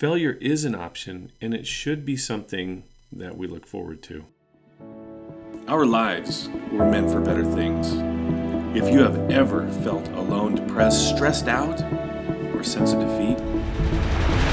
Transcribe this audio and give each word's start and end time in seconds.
Failure 0.00 0.38
is 0.40 0.64
an 0.64 0.74
option, 0.74 1.30
and 1.42 1.52
it 1.52 1.66
should 1.66 2.06
be 2.06 2.16
something 2.16 2.84
that 3.12 3.36
we 3.36 3.46
look 3.46 3.66
forward 3.66 4.02
to. 4.04 4.24
Our 5.68 5.84
lives 5.84 6.48
were 6.72 6.90
meant 6.90 7.10
for 7.10 7.20
better 7.20 7.44
things. 7.44 7.92
If 8.74 8.90
you 8.90 9.00
have 9.00 9.30
ever 9.30 9.70
felt 9.82 10.08
alone, 10.12 10.54
depressed, 10.54 11.14
stressed 11.14 11.48
out, 11.48 11.82
or 12.54 12.60
a 12.60 12.64
sense 12.64 12.94
of 12.94 13.00
defeat, 13.00 13.36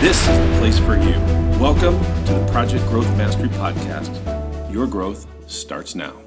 this 0.01 0.19
is 0.27 0.37
the 0.37 0.55
place 0.59 0.79
for 0.79 0.97
you. 0.97 1.17
Welcome 1.61 1.97
to 2.25 2.33
the 2.33 2.45
Project 2.51 2.85
Growth 2.87 3.07
Mastery 3.15 3.47
Podcast. 3.47 4.11
Your 4.69 4.85
growth 4.85 5.27
starts 5.49 5.95
now. 5.95 6.17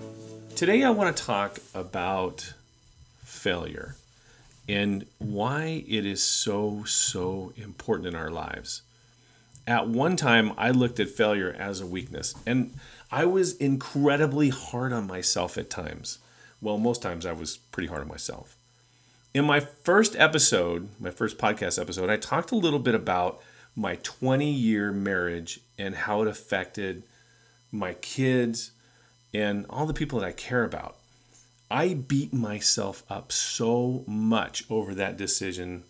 Today, 0.57 0.83
I 0.83 0.89
want 0.89 1.15
to 1.15 1.23
talk 1.23 1.59
about 1.75 2.55
failure 3.23 3.97
and 4.67 5.05
why 5.19 5.85
it 5.87 6.07
is 6.07 6.23
so, 6.23 6.85
so 6.85 7.53
important 7.59 8.09
in 8.09 8.15
our 8.15 8.31
lives. 8.31 8.81
At 9.71 9.87
one 9.87 10.17
time, 10.17 10.53
I 10.59 10.73
looked 10.73 10.99
at 10.99 11.11
failure 11.11 11.55
as 11.57 11.81
a 11.81 11.87
weakness, 11.87 12.35
and 12.45 12.75
I 13.13 13.25
was 13.25 13.57
incredibly 13.59 14.49
hard 14.49 14.93
on 14.93 15.07
myself 15.07 15.57
at 15.57 15.71
times. 15.71 16.19
Well, 16.61 16.77
most 16.77 17.03
times 17.03 17.25
I 17.25 17.31
was 17.31 17.59
pretty 17.59 17.87
hard 17.87 18.03
on 18.03 18.09
myself. 18.09 18.57
In 19.33 19.45
my 19.45 19.61
first 19.61 20.17
episode, 20.17 20.89
my 20.99 21.13
first 21.13 21.39
podcast 21.39 21.81
episode, 21.81 22.11
I 22.11 22.17
talked 22.17 22.51
a 22.51 22.57
little 22.57 22.81
bit 22.81 22.97
about 22.97 23.41
my 23.77 23.95
20 24.03 24.51
year 24.51 24.91
marriage 24.91 25.61
and 25.79 25.95
how 25.95 26.23
it 26.23 26.27
affected 26.27 27.05
my 27.71 27.95
kids 27.95 28.73
and 29.33 29.67
all 29.71 29.87
the 29.87 29.95
people 29.95 30.19
that 30.19 30.27
I 30.27 30.33
care 30.33 30.65
about. 30.65 30.97
I 31.71 31.95
beat 31.95 32.33
myself 32.33 33.05
up 33.09 33.31
so 33.31 34.03
much 34.09 34.65
over 34.69 34.97
that 34.97 35.17
decision 35.17 35.85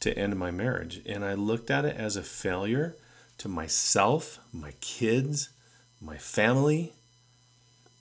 to 0.00 0.16
end 0.16 0.36
my 0.36 0.50
marriage. 0.50 1.00
And 1.06 1.24
I 1.24 1.34
looked 1.34 1.70
at 1.70 1.84
it 1.84 1.96
as 1.96 2.16
a 2.16 2.22
failure 2.22 2.96
to 3.38 3.48
myself, 3.48 4.38
my 4.52 4.72
kids, 4.80 5.50
my 6.00 6.16
family. 6.16 6.94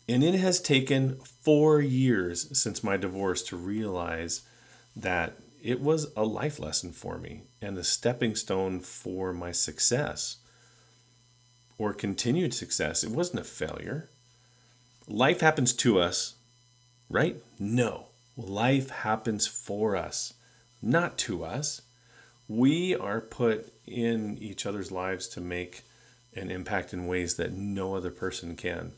And 0.10 0.24
it 0.24 0.36
has 0.36 0.62
taken 0.62 1.18
four 1.42 1.82
years 1.82 2.58
since 2.58 2.84
my 2.84 2.98
divorce 2.98 3.44
to 3.44 3.58
realize 3.58 4.42
that 4.96 5.38
it 5.62 5.82
was 5.82 6.12
a 6.16 6.24
life 6.24 6.60
lesson 6.60 6.92
for 6.92 7.18
me 7.18 7.42
and 7.62 7.78
a 7.78 7.84
stepping 7.84 8.36
stone 8.36 8.80
for 8.80 9.34
my 9.34 9.52
success 9.52 10.38
or 11.78 11.94
continued 11.94 12.54
success. 12.54 13.04
It 13.04 13.12
wasn't 13.12 13.42
a 13.42 13.44
failure. 13.44 14.10
Life 15.08 15.42
happens 15.42 15.74
to 15.74 16.00
us 16.00 16.36
right? 17.10 17.38
No. 17.60 18.08
Life 18.36 18.90
happens 18.90 19.48
for 19.48 19.96
us, 19.96 20.34
not 20.82 21.18
to 21.20 21.44
us. 21.44 21.82
We 22.48 22.96
are 22.96 23.22
put 23.22 23.74
in 23.86 24.38
each 24.38 24.66
other's 24.66 24.92
lives 24.92 25.28
to 25.30 25.42
make 25.42 25.84
an 26.36 26.52
impact 26.52 26.94
in 26.94 27.08
ways 27.08 27.36
that 27.36 27.54
no 27.54 27.96
other 27.96 28.12
person 28.12 28.56
can. 28.56 28.94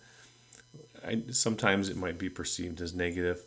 I, 1.06 1.24
sometimes 1.32 1.90
it 1.90 1.98
might 1.98 2.18
be 2.18 2.30
perceived 2.30 2.82
as 2.82 2.94
negative, 2.94 3.42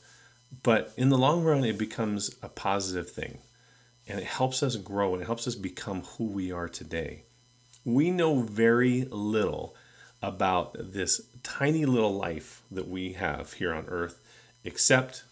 but 0.63 0.93
in 0.97 1.09
the 1.09 1.19
long 1.19 1.45
run, 1.45 1.65
it 1.65 1.79
becomes 1.79 2.35
a 2.43 2.49
positive 2.49 3.11
thing 3.11 3.39
and 4.07 4.19
it 4.19 4.27
helps 4.27 4.63
us 4.63 4.77
grow 4.77 5.13
and 5.13 5.23
it 5.23 5.27
helps 5.27 5.47
us 5.47 5.55
become 5.55 6.03
who 6.03 6.25
we 6.25 6.51
are 6.51 6.69
today. 6.69 7.23
We 7.85 8.11
know 8.11 8.43
very 8.43 9.05
little 9.05 9.75
about 10.21 10.77
this 10.79 11.21
tiny 11.43 11.85
little 11.85 12.15
life 12.15 12.63
that 12.71 12.89
we 12.89 13.15
have 13.15 13.55
here 13.55 13.73
on 13.73 13.87
earth 13.87 14.21
except 14.65 15.25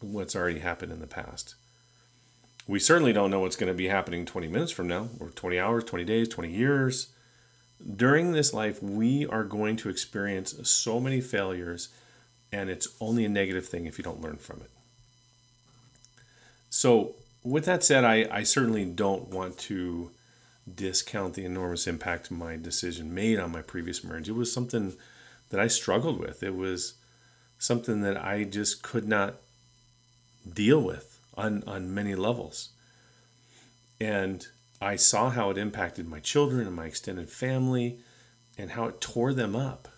what's 0.00 0.34
already 0.34 0.60
happened 0.60 0.92
in 0.92 1.00
the 1.00 1.06
past. 1.06 1.54
We 2.70 2.78
certainly 2.78 3.12
don't 3.12 3.32
know 3.32 3.40
what's 3.40 3.56
going 3.56 3.72
to 3.72 3.76
be 3.76 3.88
happening 3.88 4.24
20 4.24 4.46
minutes 4.46 4.70
from 4.70 4.86
now, 4.86 5.08
or 5.18 5.30
20 5.30 5.58
hours, 5.58 5.82
20 5.82 6.04
days, 6.04 6.28
20 6.28 6.52
years. 6.52 7.08
During 7.96 8.30
this 8.30 8.54
life, 8.54 8.80
we 8.80 9.26
are 9.26 9.42
going 9.42 9.76
to 9.78 9.88
experience 9.88 10.54
so 10.70 11.00
many 11.00 11.20
failures, 11.20 11.88
and 12.52 12.70
it's 12.70 12.86
only 13.00 13.24
a 13.24 13.28
negative 13.28 13.66
thing 13.66 13.86
if 13.86 13.98
you 13.98 14.04
don't 14.04 14.20
learn 14.20 14.36
from 14.36 14.60
it. 14.60 14.70
So, 16.68 17.16
with 17.42 17.64
that 17.64 17.82
said, 17.82 18.04
I, 18.04 18.28
I 18.30 18.44
certainly 18.44 18.84
don't 18.84 19.30
want 19.30 19.58
to 19.58 20.12
discount 20.72 21.34
the 21.34 21.44
enormous 21.44 21.88
impact 21.88 22.30
my 22.30 22.54
decision 22.54 23.12
made 23.12 23.40
on 23.40 23.50
my 23.50 23.62
previous 23.62 24.04
marriage. 24.04 24.28
It 24.28 24.36
was 24.36 24.52
something 24.52 24.94
that 25.48 25.58
I 25.58 25.66
struggled 25.66 26.20
with. 26.20 26.44
It 26.44 26.54
was 26.54 26.94
something 27.58 28.02
that 28.02 28.16
I 28.16 28.44
just 28.44 28.84
could 28.84 29.08
not 29.08 29.40
deal 30.48 30.80
with 30.80 31.09
on, 31.34 31.62
on 31.66 31.94
many 31.94 32.14
levels. 32.14 32.70
And 34.00 34.46
I 34.80 34.96
saw 34.96 35.30
how 35.30 35.50
it 35.50 35.58
impacted 35.58 36.08
my 36.08 36.20
children 36.20 36.66
and 36.66 36.74
my 36.74 36.86
extended 36.86 37.30
family 37.30 37.98
and 38.56 38.70
how 38.70 38.86
it 38.86 39.00
tore 39.00 39.34
them 39.34 39.54
up. 39.54 39.88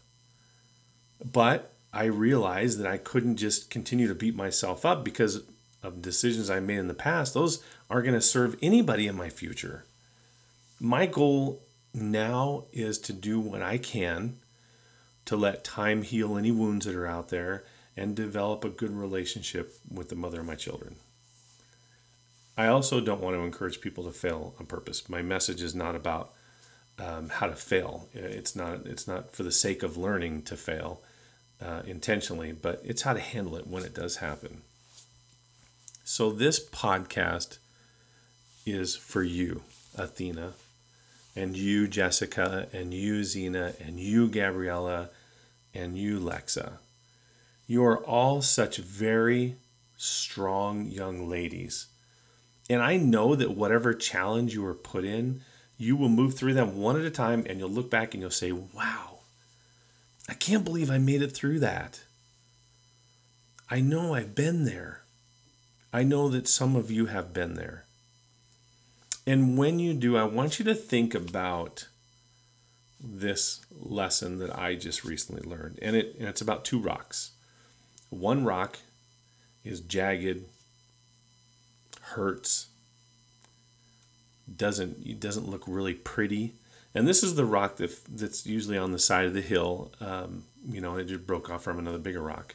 But 1.25 1.72
I 1.93 2.04
realized 2.04 2.78
that 2.78 2.87
I 2.87 2.97
couldn't 2.97 3.37
just 3.37 3.70
continue 3.70 4.09
to 4.09 4.15
beat 4.15 4.34
myself 4.34 4.84
up 4.84 5.04
because 5.04 5.43
of 5.82 6.03
decisions 6.03 6.48
I 6.48 6.60
made 6.60 6.78
in 6.78 6.88
the 6.88 6.94
past. 6.94 7.34
Those 7.34 7.62
aren't 7.91 8.06
going 8.06 8.19
to 8.19 8.22
serve 8.22 8.56
anybody 8.62 9.06
in 9.06 9.16
my 9.16 9.28
future. 9.28 9.84
My 10.81 11.06
goal 11.06 11.62
now 11.94 12.64
is 12.72 12.99
to 13.00 13.12
do 13.12 13.38
what 13.38 13.62
I 13.62 13.78
can 13.78 14.38
to 15.26 15.37
let 15.37 15.64
time 15.64 16.03
heal 16.03 16.37
any 16.37 16.50
wounds 16.50 16.87
that 16.87 16.97
are 16.97 17.06
out 17.06 17.28
there 17.28 17.64
and 17.97 18.16
develop 18.16 18.64
a 18.64 18.70
good 18.70 18.91
relationship 18.91 19.76
with 19.93 20.09
the 20.09 20.16
mother 20.16 20.41
of 20.41 20.47
my 20.47 20.54
children. 20.54 20.97
I 22.56 22.66
also 22.66 23.00
don't 23.00 23.22
want 23.22 23.36
to 23.36 23.42
encourage 23.42 23.80
people 23.80 24.04
to 24.04 24.12
fail 24.12 24.54
on 24.60 24.66
purpose. 24.66 25.08
My 25.08 25.22
message 25.22 25.62
is 25.62 25.74
not 25.74 25.94
about 25.94 26.32
um, 26.98 27.30
how 27.30 27.46
to 27.46 27.56
fail. 27.56 28.08
It's 28.12 28.54
not. 28.54 28.86
It's 28.86 29.08
not 29.08 29.34
for 29.34 29.42
the 29.42 29.52
sake 29.52 29.82
of 29.82 29.96
learning 29.96 30.42
to 30.42 30.56
fail 30.56 31.00
uh, 31.60 31.82
intentionally, 31.86 32.52
but 32.52 32.82
it's 32.84 33.02
how 33.02 33.14
to 33.14 33.20
handle 33.20 33.56
it 33.56 33.66
when 33.66 33.84
it 33.84 33.94
does 33.94 34.16
happen. 34.16 34.62
So 36.04 36.30
this 36.30 36.64
podcast 36.64 37.58
is 38.66 38.96
for 38.96 39.22
you, 39.22 39.62
Athena, 39.96 40.52
and 41.34 41.56
you, 41.56 41.88
Jessica, 41.88 42.69
and 42.72 42.92
you, 42.92 43.24
Zena, 43.24 43.74
and 43.80 43.98
you, 43.98 44.28
Gabriella, 44.28 45.10
and 45.72 45.96
you, 45.96 46.20
Lexa. 46.20 46.74
You 47.66 47.84
are 47.84 48.04
all 48.04 48.42
such 48.42 48.76
very 48.76 49.56
strong 49.96 50.86
young 50.86 51.28
ladies. 51.28 51.86
And 52.71 52.83
I 52.83 52.97
know 52.97 53.34
that 53.34 53.56
whatever 53.56 53.93
challenge 53.93 54.55
you 54.55 54.65
are 54.67 54.75
put 54.75 55.05
in, 55.05 55.43
you 55.77 55.97
will 55.97 56.09
move 56.09 56.34
through 56.34 56.55
them 56.55 56.78
one 56.78 56.99
at 56.99 57.05
a 57.05 57.11
time 57.11 57.45
and 57.49 57.59
you'll 57.59 57.69
look 57.69 57.91
back 57.91 58.15
and 58.15 58.21
you'll 58.21 58.31
say, 58.31 58.53
wow, 58.53 59.21
I 60.28 60.34
can't 60.34 60.65
believe 60.65 60.91
I 60.91 60.99
made 60.99 61.23
it 61.23 61.33
through 61.33 61.59
that. 61.61 62.03
I 63.71 63.81
know 63.81 64.15
I've 64.15 64.34
been 64.34 64.65
there. 64.65 65.03
I 65.93 66.05
know 66.05 66.28
that 66.28 66.49
some 66.49 66.77
of 66.77 66.91
you 66.91 67.06
have 67.06 67.33
been 67.33 67.55
there. 67.55 67.87
And 69.27 69.56
when 69.56 69.79
you 69.79 69.94
do, 69.94 70.17
I 70.17 70.25
want 70.25 70.59
you 70.59 70.65
to 70.67 70.75
think 70.75 71.15
about 71.15 71.89
this 73.03 73.65
lesson 73.71 74.39
that 74.39 74.56
I 74.56 74.75
just 74.75 75.05
recently 75.05 75.43
learned. 75.49 75.79
And, 75.83 75.97
it, 75.97 76.17
and 76.19 76.29
it's 76.29 76.41
about 76.41 76.65
two 76.65 76.79
rocks. 76.79 77.33
One 78.11 78.44
rock 78.44 78.79
is 79.65 79.81
jagged, 79.81 80.44
hurts, 82.15 82.69
doesn't 84.55 85.06
it 85.06 85.21
doesn't 85.21 85.49
look 85.49 85.65
really 85.67 85.95
pretty. 85.95 86.55
And 86.95 87.09
this 87.09 87.23
is 87.23 87.37
the 87.37 87.47
rock 87.47 87.77
that, 87.77 88.05
that's 88.05 88.47
usually 88.47 88.77
on 88.77 88.93
the 88.93 88.99
side 88.99 89.25
of 89.25 89.34
the 89.34 89.41
hill. 89.41 89.93
Um, 90.00 90.45
you 90.69 90.81
know, 90.81 90.97
it 90.97 91.05
just 91.05 91.27
broke 91.27 91.49
off 91.49 91.65
from 91.65 91.78
another 91.78 91.99
bigger 91.99 92.23
rock. 92.23 92.55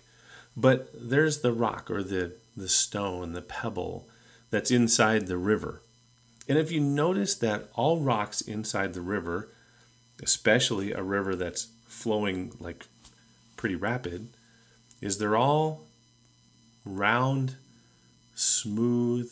But 0.56 0.90
there's 0.94 1.42
the 1.42 1.52
rock 1.52 1.90
or 1.90 2.04
the, 2.04 2.36
the 2.56 2.70
stone, 2.70 3.34
the 3.34 3.42
pebble 3.42 4.08
that's 4.50 4.72
inside 4.72 5.28
the 5.28 5.38
river. 5.38 5.82
And 6.48 6.58
if 6.58 6.72
you 6.72 6.80
notice 6.80 7.36
that 7.36 7.70
all 7.74 8.00
rocks 8.00 8.42
inside 8.42 8.94
the 8.94 9.02
river, 9.02 9.50
especially 10.22 10.92
a 10.92 11.04
river 11.04 11.36
that's 11.36 11.70
flowing 11.88 12.54
like 12.60 12.86
pretty 13.56 13.76
rapid, 13.76 14.30
is 15.02 15.18
they're 15.18 15.36
all 15.36 15.86
round, 16.86 17.56
smooth, 18.34 19.32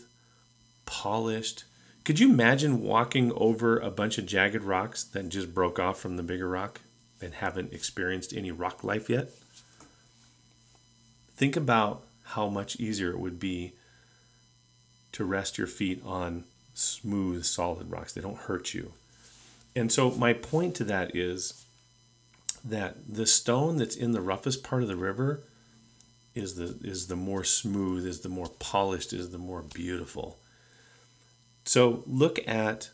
polished. 0.85 1.63
Could 2.03 2.19
you 2.19 2.29
imagine 2.29 2.81
walking 2.81 3.31
over 3.35 3.79
a 3.79 3.89
bunch 3.89 4.17
of 4.17 4.25
jagged 4.25 4.63
rocks 4.63 5.03
that 5.03 5.29
just 5.29 5.53
broke 5.53 5.79
off 5.79 5.99
from 5.99 6.17
the 6.17 6.23
bigger 6.23 6.47
rock 6.47 6.81
and 7.21 7.33
haven't 7.33 7.73
experienced 7.73 8.33
any 8.33 8.51
rock 8.51 8.83
life 8.83 9.09
yet? 9.09 9.29
Think 11.35 11.55
about 11.55 12.03
how 12.23 12.47
much 12.47 12.75
easier 12.77 13.11
it 13.11 13.19
would 13.19 13.39
be 13.39 13.73
to 15.11 15.25
rest 15.25 15.57
your 15.57 15.67
feet 15.67 16.01
on 16.05 16.43
smooth, 16.73 17.43
solid 17.43 17.89
rocks. 17.89 18.13
They 18.13 18.21
don't 18.21 18.37
hurt 18.37 18.73
you. 18.73 18.93
And 19.75 19.91
so, 19.91 20.11
my 20.11 20.33
point 20.33 20.75
to 20.75 20.83
that 20.85 21.15
is 21.15 21.65
that 22.63 22.95
the 23.07 23.25
stone 23.25 23.77
that's 23.77 23.95
in 23.95 24.11
the 24.11 24.21
roughest 24.21 24.63
part 24.63 24.81
of 24.81 24.87
the 24.87 24.95
river 24.95 25.43
is 26.33 26.55
the 26.55 26.77
is 26.81 27.07
the 27.07 27.15
more 27.15 27.43
smooth, 27.43 28.05
is 28.05 28.21
the 28.21 28.29
more 28.29 28.49
polished, 28.59 29.13
is 29.13 29.31
the 29.31 29.37
more 29.37 29.61
beautiful. 29.61 30.37
So 31.65 32.03
look 32.05 32.39
at 32.47 32.91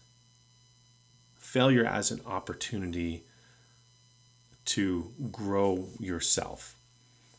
failure 1.37 1.85
as 1.85 2.09
an 2.09 2.21
opportunity 2.25 3.23
to 4.65 5.11
grow 5.31 5.89
yourself 5.99 6.75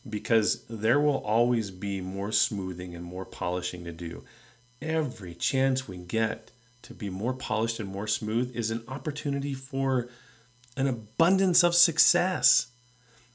because 0.07 0.65
there 0.69 0.99
will 0.99 1.17
always 1.17 1.71
be 1.71 2.01
more 2.01 2.31
smoothing 2.31 2.93
and 2.93 3.03
more 3.03 3.25
polishing 3.25 3.83
to 3.85 3.91
do. 3.91 4.23
Every 4.81 5.33
chance 5.33 5.87
we 5.87 5.97
get 5.97 6.51
to 6.83 6.93
be 6.93 7.09
more 7.09 7.33
polished 7.33 7.79
and 7.79 7.89
more 7.89 8.07
smooth 8.07 8.55
is 8.55 8.69
an 8.69 8.83
opportunity 8.87 9.53
for 9.53 10.09
an 10.75 10.87
abundance 10.87 11.63
of 11.63 11.73
success. 11.73 12.67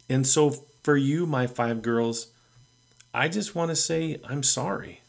And 0.08 0.26
so, 0.26 0.50
for 0.82 0.96
you, 0.96 1.26
my 1.26 1.46
five 1.46 1.82
girls, 1.82 2.28
I 3.12 3.28
just 3.28 3.54
want 3.54 3.70
to 3.70 3.76
say 3.76 4.20
I'm 4.28 4.42
sorry. 4.42 5.00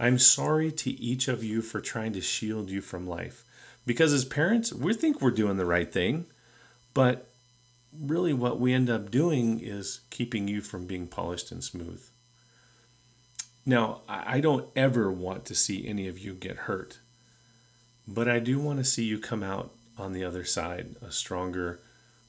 I'm 0.00 0.18
sorry 0.18 0.72
to 0.72 0.90
each 0.92 1.28
of 1.28 1.44
you 1.44 1.60
for 1.60 1.78
trying 1.78 2.14
to 2.14 2.22
shield 2.22 2.70
you 2.70 2.80
from 2.80 3.06
life. 3.06 3.44
Because 3.84 4.14
as 4.14 4.24
parents, 4.24 4.72
we 4.72 4.94
think 4.94 5.20
we're 5.20 5.30
doing 5.30 5.58
the 5.58 5.66
right 5.66 5.92
thing, 5.92 6.24
but 6.94 7.28
really 7.92 8.32
what 8.32 8.58
we 8.58 8.72
end 8.72 8.88
up 8.88 9.10
doing 9.10 9.60
is 9.60 10.00
keeping 10.08 10.48
you 10.48 10.62
from 10.62 10.86
being 10.86 11.06
polished 11.06 11.52
and 11.52 11.62
smooth. 11.62 12.02
Now, 13.66 14.00
I 14.08 14.40
don't 14.40 14.68
ever 14.74 15.12
want 15.12 15.44
to 15.46 15.54
see 15.54 15.86
any 15.86 16.08
of 16.08 16.18
you 16.18 16.32
get 16.32 16.56
hurt, 16.56 16.98
but 18.08 18.26
I 18.26 18.38
do 18.38 18.58
want 18.58 18.78
to 18.78 18.84
see 18.84 19.04
you 19.04 19.18
come 19.18 19.42
out 19.42 19.70
on 19.98 20.14
the 20.14 20.24
other 20.24 20.44
side 20.44 20.96
a 21.02 21.12
stronger, 21.12 21.80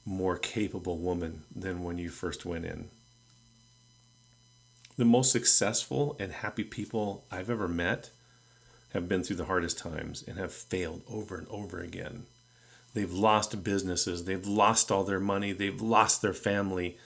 more 0.04 0.36
capable 0.36 0.98
woman 0.98 1.44
than 1.54 1.82
when 1.82 1.96
you 1.96 2.10
first 2.10 2.44
went 2.44 2.66
in. 2.66 2.90
The 5.02 5.08
most 5.08 5.32
successful 5.32 6.14
and 6.20 6.30
happy 6.30 6.62
people 6.62 7.24
I've 7.28 7.50
ever 7.50 7.66
met 7.66 8.10
have 8.90 9.08
been 9.08 9.24
through 9.24 9.34
the 9.34 9.46
hardest 9.46 9.76
times 9.76 10.22
and 10.28 10.38
have 10.38 10.52
failed 10.52 11.02
over 11.08 11.36
and 11.36 11.48
over 11.48 11.80
again. 11.80 12.26
They've 12.94 13.12
lost 13.12 13.64
businesses, 13.64 14.26
they've 14.26 14.46
lost 14.46 14.92
all 14.92 15.02
their 15.02 15.18
money, 15.18 15.50
they've 15.50 15.82
lost 15.82 16.22
their 16.22 16.32
family, 16.32 16.98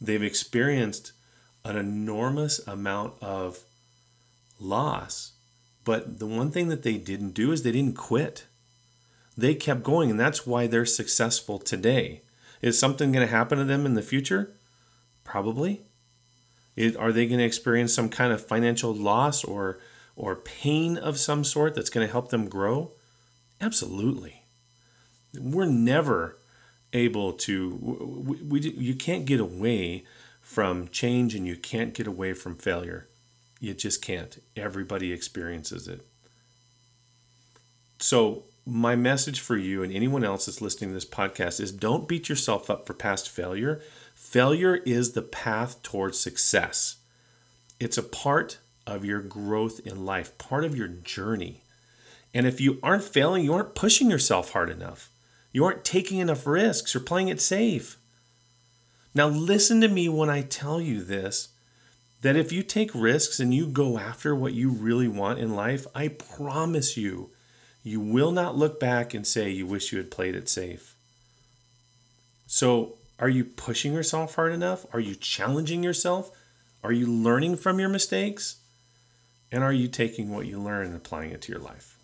they've 0.00 0.20
experienced 0.20 1.12
an 1.64 1.76
enormous 1.76 2.58
amount 2.66 3.14
of 3.22 3.60
loss. 4.58 5.34
But 5.84 6.18
the 6.18 6.26
one 6.26 6.50
thing 6.50 6.66
that 6.70 6.82
they 6.82 6.96
didn't 6.96 7.34
do 7.34 7.52
is 7.52 7.62
they 7.62 7.70
didn't 7.70 7.96
quit. 7.96 8.46
They 9.36 9.54
kept 9.54 9.84
going, 9.84 10.10
and 10.10 10.18
that's 10.18 10.44
why 10.44 10.66
they're 10.66 10.84
successful 10.84 11.60
today. 11.60 12.22
Is 12.62 12.76
something 12.76 13.12
going 13.12 13.24
to 13.24 13.32
happen 13.32 13.58
to 13.58 13.64
them 13.64 13.86
in 13.86 13.94
the 13.94 14.02
future? 14.02 14.56
Probably. 15.22 15.84
Are 16.98 17.12
they 17.12 17.26
going 17.26 17.38
to 17.38 17.44
experience 17.44 17.94
some 17.94 18.08
kind 18.08 18.32
of 18.32 18.44
financial 18.44 18.94
loss 18.94 19.44
or 19.44 19.78
or 20.16 20.36
pain 20.36 20.96
of 20.96 21.18
some 21.18 21.44
sort 21.44 21.74
that's 21.74 21.90
going 21.90 22.06
to 22.06 22.12
help 22.12 22.30
them 22.30 22.48
grow? 22.48 22.92
Absolutely. 23.60 24.44
We're 25.38 25.66
never 25.66 26.38
able 26.92 27.32
to 27.34 28.24
we, 28.26 28.42
we, 28.42 28.60
you 28.60 28.94
can't 28.94 29.24
get 29.24 29.40
away 29.40 30.04
from 30.40 30.88
change 30.88 31.34
and 31.34 31.46
you 31.46 31.56
can't 31.56 31.92
get 31.92 32.06
away 32.06 32.32
from 32.32 32.56
failure. 32.56 33.08
You 33.60 33.74
just 33.74 34.00
can't. 34.00 34.42
Everybody 34.56 35.12
experiences 35.12 35.88
it. 35.88 36.06
So, 37.98 38.44
my 38.68 38.94
message 38.94 39.40
for 39.40 39.56
you 39.56 39.82
and 39.82 39.92
anyone 39.92 40.22
else 40.22 40.46
that's 40.46 40.60
listening 40.60 40.90
to 40.90 40.94
this 40.94 41.04
podcast 41.04 41.60
is 41.60 41.72
don't 41.72 42.06
beat 42.06 42.28
yourself 42.28 42.68
up 42.68 42.86
for 42.86 42.92
past 42.92 43.28
failure. 43.28 43.80
Failure 44.14 44.76
is 44.76 45.12
the 45.12 45.22
path 45.22 45.82
towards 45.82 46.20
success. 46.20 46.96
It's 47.80 47.96
a 47.96 48.02
part 48.02 48.58
of 48.86 49.04
your 49.04 49.22
growth 49.22 49.80
in 49.84 50.04
life, 50.04 50.36
part 50.38 50.64
of 50.64 50.76
your 50.76 50.88
journey. 50.88 51.62
And 52.34 52.46
if 52.46 52.60
you 52.60 52.78
aren't 52.82 53.04
failing, 53.04 53.44
you 53.44 53.54
aren't 53.54 53.74
pushing 53.74 54.10
yourself 54.10 54.52
hard 54.52 54.68
enough. 54.68 55.10
You 55.52 55.64
aren't 55.64 55.84
taking 55.84 56.18
enough 56.18 56.46
risks 56.46 56.94
or 56.94 57.00
playing 57.00 57.28
it 57.28 57.40
safe. 57.40 57.96
Now, 59.14 59.28
listen 59.28 59.80
to 59.80 59.88
me 59.88 60.08
when 60.08 60.28
I 60.28 60.42
tell 60.42 60.80
you 60.80 61.02
this 61.02 61.48
that 62.20 62.36
if 62.36 62.52
you 62.52 62.62
take 62.62 62.94
risks 62.94 63.38
and 63.38 63.54
you 63.54 63.66
go 63.66 63.96
after 63.98 64.34
what 64.34 64.52
you 64.52 64.70
really 64.70 65.08
want 65.08 65.38
in 65.38 65.54
life, 65.54 65.86
I 65.94 66.08
promise 66.08 66.96
you, 66.96 67.30
you 67.88 68.00
will 68.00 68.32
not 68.32 68.56
look 68.56 68.78
back 68.78 69.14
and 69.14 69.26
say 69.26 69.50
you 69.50 69.66
wish 69.66 69.92
you 69.92 69.98
had 69.98 70.10
played 70.10 70.34
it 70.34 70.48
safe. 70.48 70.94
So, 72.46 72.94
are 73.18 73.28
you 73.28 73.44
pushing 73.44 73.92
yourself 73.92 74.34
hard 74.34 74.52
enough? 74.52 74.86
Are 74.92 75.00
you 75.00 75.14
challenging 75.14 75.82
yourself? 75.82 76.30
Are 76.84 76.92
you 76.92 77.06
learning 77.06 77.56
from 77.56 77.80
your 77.80 77.88
mistakes? 77.88 78.58
And 79.50 79.64
are 79.64 79.72
you 79.72 79.88
taking 79.88 80.30
what 80.30 80.46
you 80.46 80.60
learn 80.60 80.86
and 80.86 80.96
applying 80.96 81.30
it 81.30 81.40
to 81.42 81.52
your 81.52 81.60
life? 81.60 81.98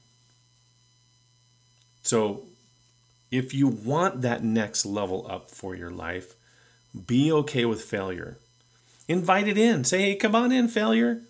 So, 2.02 2.46
if 3.30 3.52
you 3.52 3.68
want 3.68 4.22
that 4.22 4.42
next 4.42 4.86
level 4.86 5.26
up 5.28 5.50
for 5.50 5.74
your 5.74 5.90
life, 5.90 6.34
be 7.06 7.30
okay 7.32 7.64
with 7.64 7.82
failure. 7.82 8.38
Invite 9.06 9.48
it 9.48 9.58
in. 9.58 9.84
Say, 9.84 10.02
hey, 10.02 10.16
come 10.16 10.34
on 10.34 10.52
in, 10.52 10.68
failure. 10.68 11.22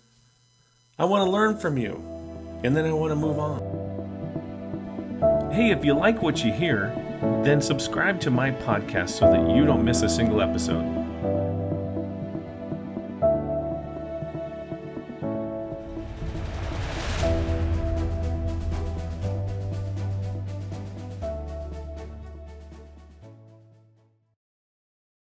I 0.97 1.05
want 1.05 1.25
to 1.25 1.31
learn 1.31 1.57
from 1.57 1.77
you. 1.77 1.95
And 2.63 2.75
then 2.75 2.85
I 2.85 2.93
want 2.93 3.11
to 3.11 3.15
move 3.15 3.37
on. 3.37 3.64
Hey, 5.55 5.69
if 5.71 5.85
you 5.85 5.93
like 5.93 6.21
what 6.21 6.43
you 6.43 6.51
hear, 6.51 6.93
then 7.45 7.61
subscribe 7.61 8.19
to 8.19 8.29
my 8.29 8.51
podcast 8.51 9.11
so 9.11 9.31
that 9.31 9.55
you 9.55 9.65
don't 9.65 9.85
miss 9.85 10.01
a 10.01 10.09
single 10.09 10.41
episode. 10.41 10.83